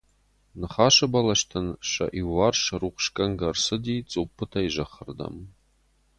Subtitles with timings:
[0.59, 5.35] Ныхасы бӕлӕстӕн сӕ иуварс рухсгӕнгӕ ӕрцыди цъуппытӕй зӕххы ’рдӕм.